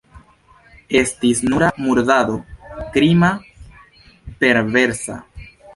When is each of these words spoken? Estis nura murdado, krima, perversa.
Estis 1.01 1.43
nura 1.51 1.69
murdado, 1.85 2.41
krima, 2.97 3.33
perversa. 4.43 5.25